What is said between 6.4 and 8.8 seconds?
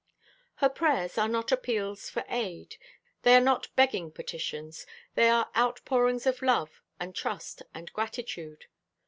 love and trust and gratitude.